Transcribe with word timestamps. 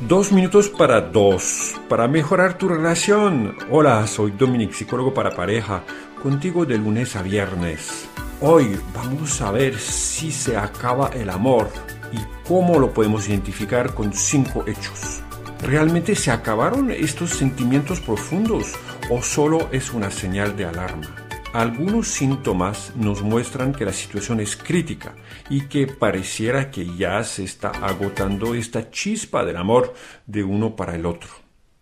Dos 0.00 0.30
minutos 0.30 0.68
para 0.68 1.00
dos, 1.00 1.74
para 1.88 2.06
mejorar 2.06 2.58
tu 2.58 2.68
relación. 2.68 3.56
Hola, 3.70 4.06
soy 4.06 4.30
Dominic, 4.30 4.72
psicólogo 4.72 5.14
para 5.14 5.34
pareja, 5.34 5.84
contigo 6.22 6.66
de 6.66 6.76
lunes 6.76 7.16
a 7.16 7.22
viernes. 7.22 8.06
Hoy 8.42 8.78
vamos 8.94 9.40
a 9.40 9.50
ver 9.50 9.78
si 9.78 10.30
se 10.30 10.54
acaba 10.54 11.08
el 11.14 11.30
amor 11.30 11.70
y 12.12 12.18
cómo 12.46 12.78
lo 12.78 12.92
podemos 12.92 13.26
identificar 13.26 13.94
con 13.94 14.12
cinco 14.12 14.64
hechos. 14.66 15.22
¿Realmente 15.62 16.14
se 16.14 16.30
acabaron 16.30 16.90
estos 16.90 17.30
sentimientos 17.30 18.00
profundos 18.00 18.74
o 19.10 19.22
solo 19.22 19.70
es 19.72 19.94
una 19.94 20.10
señal 20.10 20.58
de 20.58 20.66
alarma? 20.66 21.25
Algunos 21.56 22.08
síntomas 22.08 22.92
nos 22.96 23.22
muestran 23.22 23.72
que 23.72 23.86
la 23.86 23.92
situación 23.94 24.40
es 24.40 24.58
crítica 24.58 25.14
y 25.48 25.62
que 25.62 25.86
pareciera 25.86 26.70
que 26.70 26.84
ya 26.98 27.24
se 27.24 27.44
está 27.44 27.70
agotando 27.70 28.54
esta 28.54 28.90
chispa 28.90 29.42
del 29.42 29.56
amor 29.56 29.94
de 30.26 30.44
uno 30.44 30.76
para 30.76 30.94
el 30.94 31.06
otro. 31.06 31.30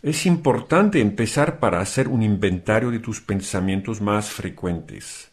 Es 0.00 0.24
importante 0.24 1.02
empezar 1.02 1.60
para 1.60 1.80
hacer 1.80 2.08
un 2.08 2.22
inventario 2.22 2.90
de 2.90 3.00
tus 3.00 3.20
pensamientos 3.20 4.00
más 4.00 4.30
frecuentes. 4.30 5.32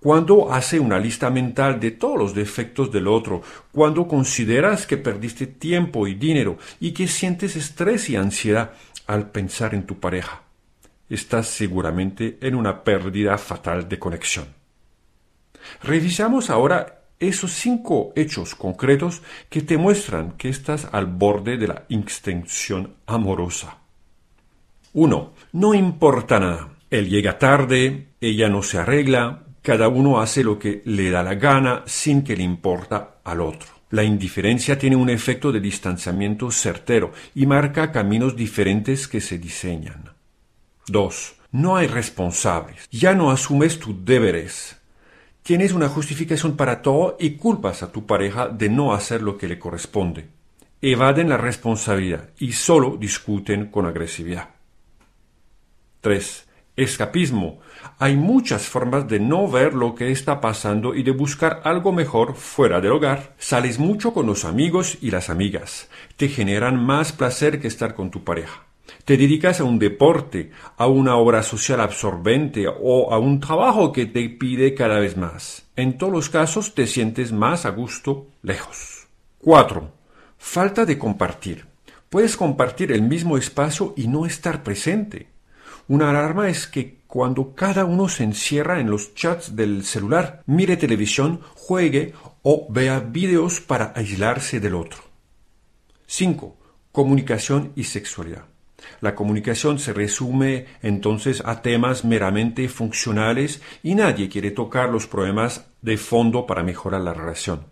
Cuando 0.00 0.52
hace 0.52 0.78
una 0.78 0.98
lista 0.98 1.30
mental 1.30 1.80
de 1.80 1.92
todos 1.92 2.18
los 2.18 2.34
defectos 2.34 2.92
del 2.92 3.08
otro, 3.08 3.40
cuando 3.72 4.06
consideras 4.06 4.86
que 4.86 4.98
perdiste 4.98 5.46
tiempo 5.46 6.06
y 6.06 6.14
dinero 6.14 6.58
y 6.78 6.92
que 6.92 7.08
sientes 7.08 7.56
estrés 7.56 8.10
y 8.10 8.16
ansiedad 8.16 8.74
al 9.06 9.30
pensar 9.30 9.72
en 9.72 9.86
tu 9.86 9.98
pareja 9.98 10.42
estás 11.14 11.48
seguramente 11.48 12.38
en 12.40 12.54
una 12.54 12.82
pérdida 12.84 13.36
fatal 13.38 13.88
de 13.88 13.98
conexión. 13.98 14.46
Revisamos 15.82 16.50
ahora 16.50 17.02
esos 17.20 17.52
cinco 17.52 18.12
hechos 18.16 18.54
concretos 18.54 19.22
que 19.48 19.62
te 19.62 19.76
muestran 19.76 20.32
que 20.32 20.48
estás 20.48 20.88
al 20.90 21.06
borde 21.06 21.56
de 21.56 21.68
la 21.68 21.84
extensión 21.88 22.94
amorosa. 23.06 23.78
1. 24.92 25.32
No 25.52 25.74
importa 25.74 26.40
nada. 26.40 26.68
Él 26.90 27.08
llega 27.08 27.38
tarde, 27.38 28.08
ella 28.20 28.48
no 28.48 28.62
se 28.62 28.78
arregla, 28.78 29.44
cada 29.62 29.88
uno 29.88 30.20
hace 30.20 30.42
lo 30.42 30.58
que 30.58 30.82
le 30.84 31.10
da 31.10 31.22
la 31.22 31.34
gana 31.34 31.82
sin 31.86 32.22
que 32.22 32.36
le 32.36 32.42
importa 32.42 33.20
al 33.24 33.40
otro. 33.40 33.68
La 33.90 34.02
indiferencia 34.02 34.78
tiene 34.78 34.96
un 34.96 35.08
efecto 35.08 35.52
de 35.52 35.60
distanciamiento 35.60 36.50
certero 36.50 37.12
y 37.34 37.46
marca 37.46 37.92
caminos 37.92 38.34
diferentes 38.34 39.06
que 39.06 39.20
se 39.20 39.38
diseñan. 39.38 40.11
2. 40.88 41.34
No 41.52 41.76
hay 41.76 41.86
responsables. 41.86 42.88
Ya 42.90 43.14
no 43.14 43.30
asumes 43.30 43.78
tus 43.78 44.04
deberes. 44.04 44.76
Tienes 45.42 45.72
una 45.72 45.88
justificación 45.88 46.56
para 46.56 46.82
todo 46.82 47.16
y 47.20 47.36
culpas 47.36 47.82
a 47.82 47.92
tu 47.92 48.06
pareja 48.06 48.48
de 48.48 48.68
no 48.68 48.92
hacer 48.92 49.22
lo 49.22 49.38
que 49.38 49.46
le 49.46 49.58
corresponde. 49.58 50.28
Evaden 50.80 51.28
la 51.28 51.36
responsabilidad 51.36 52.30
y 52.38 52.52
solo 52.52 52.96
discuten 52.96 53.66
con 53.66 53.86
agresividad. 53.86 54.48
3. 56.00 56.48
Escapismo. 56.74 57.60
Hay 57.98 58.16
muchas 58.16 58.66
formas 58.66 59.06
de 59.06 59.20
no 59.20 59.48
ver 59.48 59.74
lo 59.74 59.94
que 59.94 60.10
está 60.10 60.40
pasando 60.40 60.96
y 60.96 61.04
de 61.04 61.12
buscar 61.12 61.60
algo 61.64 61.92
mejor 61.92 62.34
fuera 62.34 62.80
del 62.80 62.92
hogar. 62.92 63.34
Sales 63.38 63.78
mucho 63.78 64.12
con 64.12 64.26
los 64.26 64.44
amigos 64.44 64.98
y 65.00 65.12
las 65.12 65.30
amigas. 65.30 65.88
Te 66.16 66.28
generan 66.28 66.84
más 66.84 67.12
placer 67.12 67.60
que 67.60 67.68
estar 67.68 67.94
con 67.94 68.10
tu 68.10 68.24
pareja 68.24 68.64
te 69.04 69.16
dedicas 69.16 69.60
a 69.60 69.64
un 69.64 69.78
deporte, 69.78 70.50
a 70.76 70.86
una 70.86 71.16
obra 71.16 71.42
social 71.42 71.80
absorbente 71.80 72.66
o 72.68 73.12
a 73.12 73.18
un 73.18 73.40
trabajo 73.40 73.92
que 73.92 74.06
te 74.06 74.28
pide 74.28 74.74
cada 74.74 74.98
vez 74.98 75.16
más. 75.16 75.66
En 75.76 75.98
todos 75.98 76.12
los 76.12 76.28
casos 76.28 76.74
te 76.74 76.86
sientes 76.86 77.32
más 77.32 77.66
a 77.66 77.70
gusto 77.70 78.28
lejos. 78.42 79.06
4. 79.38 79.90
Falta 80.38 80.84
de 80.84 80.98
compartir. 80.98 81.66
Puedes 82.08 82.36
compartir 82.36 82.92
el 82.92 83.02
mismo 83.02 83.38
espacio 83.38 83.94
y 83.96 84.06
no 84.08 84.26
estar 84.26 84.62
presente. 84.62 85.28
Una 85.88 86.10
alarma 86.10 86.48
es 86.48 86.66
que 86.66 86.98
cuando 87.06 87.54
cada 87.54 87.84
uno 87.84 88.08
se 88.08 88.24
encierra 88.24 88.80
en 88.80 88.90
los 88.90 89.14
chats 89.14 89.56
del 89.56 89.84
celular, 89.84 90.42
mire 90.46 90.76
televisión, 90.76 91.40
juegue 91.54 92.14
o 92.42 92.66
vea 92.70 93.00
videos 93.00 93.60
para 93.60 93.92
aislarse 93.96 94.60
del 94.60 94.74
otro. 94.74 95.00
5. 96.06 96.56
Comunicación 96.92 97.72
y 97.74 97.84
sexualidad. 97.84 98.51
La 99.00 99.14
comunicación 99.14 99.78
se 99.78 99.92
resume 99.92 100.66
entonces 100.82 101.42
a 101.44 101.62
temas 101.62 102.04
meramente 102.04 102.68
funcionales 102.68 103.62
y 103.82 103.94
nadie 103.94 104.28
quiere 104.28 104.50
tocar 104.50 104.90
los 104.90 105.06
problemas 105.06 105.66
de 105.80 105.96
fondo 105.96 106.46
para 106.46 106.62
mejorar 106.62 107.00
la 107.00 107.14
relación. 107.14 107.66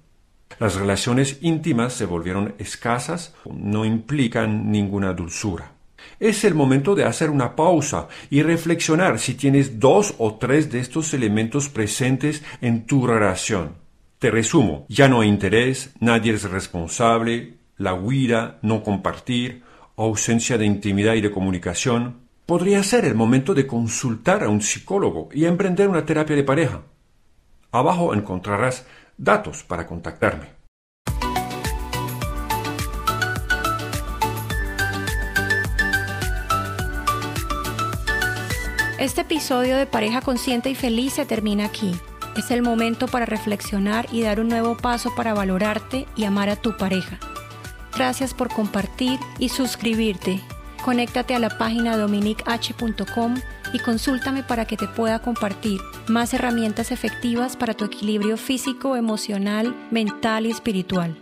Las 0.59 0.75
relaciones 0.75 1.39
íntimas 1.41 1.93
se 1.93 2.05
volvieron 2.05 2.55
escasas, 2.59 3.35
no 3.51 3.85
implican 3.85 4.71
ninguna 4.71 5.13
dulzura. 5.13 5.73
Es 6.19 6.45
el 6.45 6.55
momento 6.55 6.95
de 6.95 7.05
hacer 7.05 7.31
una 7.31 7.57
pausa 7.57 8.09
y 8.29 8.43
reflexionar 8.43 9.19
si 9.19 9.35
tienes 9.35 9.79
dos 9.81 10.15
o 10.19 10.35
tres 10.35 10.71
de 10.71 10.81
estos 10.81 11.15
elementos 11.15 11.69
presentes 11.69 12.43
en 12.61 12.87
tu 12.87 13.07
relación. 13.07 13.77
Te 14.19 14.31
resumo, 14.31 14.85
ya 14.89 15.09
no 15.09 15.23
hay 15.23 15.29
interés, 15.29 15.95
nadie 15.99 16.35
es 16.35 16.43
responsable, 16.51 17.55
la 17.79 17.95
huida, 17.95 18.59
no 18.61 18.83
compartir, 18.83 19.63
ausencia 19.97 20.59
de 20.59 20.67
intimidad 20.67 21.15
y 21.15 21.21
de 21.21 21.31
comunicación, 21.31 22.21
podría 22.47 22.83
ser 22.83 23.05
el 23.05 23.15
momento 23.15 23.55
de 23.55 23.67
consultar 23.67 24.43
a 24.43 24.49
un 24.49 24.61
psicólogo 24.61 25.29
y 25.33 25.45
emprender 25.45 25.89
una 25.89 26.05
terapia 26.05 26.37
de 26.37 26.45
pareja. 26.45 26.83
Abajo 27.71 28.15
encontrarás 28.15 28.87
datos 29.17 29.63
para 29.63 29.87
contactarme. 29.87 30.61
Este 38.99 39.23
episodio 39.23 39.79
de 39.79 39.87
Pareja 39.87 40.21
Consciente 40.21 40.69
y 40.69 40.75
Feliz 40.75 41.15
se 41.15 41.25
termina 41.25 41.65
aquí. 41.65 41.95
Es 42.37 42.51
el 42.51 42.61
momento 42.61 43.09
para 43.09 43.25
reflexionar 43.25 44.07
y 44.13 44.21
dar 44.21 44.41
un 44.41 44.49
nuevo 44.49 44.77
paso 44.77 45.15
para 45.15 45.33
valorarte 45.33 46.07
y 46.17 46.25
amar 46.25 46.51
a 46.51 46.57
tu 46.57 46.77
pareja. 46.77 47.19
Gracias 47.95 48.35
por 48.35 48.49
compartir 48.53 49.19
y 49.39 49.49
suscribirte. 49.49 50.41
Conéctate 50.85 51.35
a 51.35 51.39
la 51.39 51.59
página 51.59 51.97
dominich.com 51.97 53.35
y 53.73 53.79
consúltame 53.81 54.43
para 54.43 54.65
que 54.65 54.77
te 54.77 54.89
pueda 54.89 55.21
compartir 55.21 55.81
más 56.09 56.33
herramientas 56.33 56.91
efectivas 56.91 57.57
para 57.57 57.75
tu 57.75 57.85
equilibrio 57.85 58.37
físico, 58.37 58.97
emocional, 58.97 59.77
mental 59.91 60.47
y 60.47 60.51
espiritual. 60.51 61.17